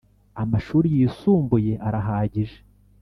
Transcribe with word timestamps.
Amashuri 0.43 0.87
yisumbuye 0.97 1.73
arahagije. 1.87 2.57